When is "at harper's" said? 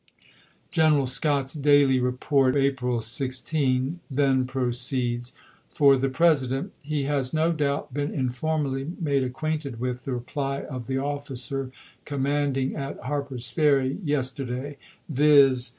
12.75-13.51